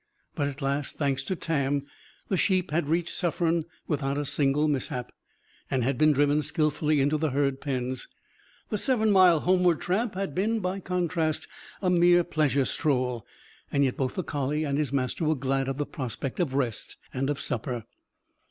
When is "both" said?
13.95-14.15